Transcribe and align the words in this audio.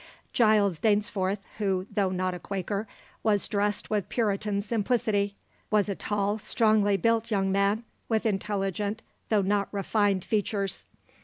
Giles 0.33 0.79
Dainsforth, 0.79 1.41
who, 1.59 1.85
though 1.91 2.09
not 2.09 2.33
a 2.33 2.39
Quaker, 2.39 2.87
was 3.21 3.47
dressed 3.47 3.91
with 3.91 4.09
Puritan 4.09 4.61
simplicity, 4.63 5.35
was 5.69 5.87
a 5.89 5.93
tall, 5.95 6.39
strongly 6.39 6.97
built 6.97 7.29
young 7.29 7.51
man, 7.51 7.83
with 8.09 8.25
intelligent, 8.25 9.03
though 9.29 9.43
not 9.43 9.67
refined 9.71 10.25
features. 10.25 10.85